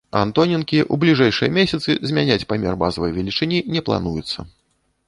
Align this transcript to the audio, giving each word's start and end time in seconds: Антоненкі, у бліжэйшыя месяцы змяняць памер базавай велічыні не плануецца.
Антоненкі, 0.19 0.79
у 0.95 0.97
бліжэйшыя 1.03 1.49
месяцы 1.59 1.97
змяняць 2.13 2.41
памер 2.55 2.81
базавай 2.87 3.17
велічыні 3.21 3.65
не 3.77 3.81
плануецца. 3.89 4.51